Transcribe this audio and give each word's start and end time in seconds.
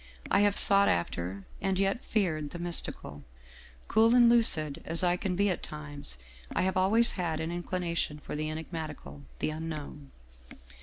I 0.31 0.39
have 0.39 0.57
sought 0.57 0.89
after, 0.89 1.45
and 1.61 1.77
yet 1.77 2.03
feared 2.03 2.49
the 2.49 2.57
mystical; 2.57 3.23
cool 3.87 4.15
and 4.15 4.29
lucid 4.29 4.81
as 4.83 5.03
I 5.03 5.15
can 5.15 5.35
be 5.35 5.47
at 5.51 5.61
times, 5.61 6.17
I 6.55 6.63
have 6.63 6.75
always 6.75 7.11
had 7.11 7.39
an 7.39 7.51
inclination 7.51 8.17
for 8.17 8.35
the 8.35 8.49
enigmatical, 8.49 9.25
the 9.37 9.51
Unknown. 9.51 10.09